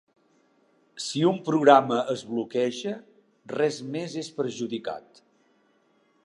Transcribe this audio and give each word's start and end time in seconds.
Si 1.07 1.19
un 1.31 1.35
programa 1.49 1.99
es 2.13 2.23
bloqueja, 2.31 2.95
res 3.57 3.79
més 3.97 4.17
és 4.23 4.33
perjudicat. 4.41 5.23